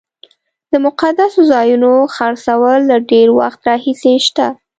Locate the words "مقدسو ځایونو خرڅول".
0.85-2.79